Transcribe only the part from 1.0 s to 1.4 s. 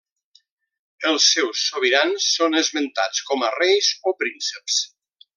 Els